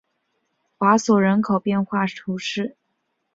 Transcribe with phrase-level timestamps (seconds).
[0.97, 2.75] 索瓦人口变化图示